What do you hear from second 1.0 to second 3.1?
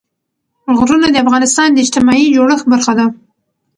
د افغانستان د اجتماعي جوړښت برخه ده.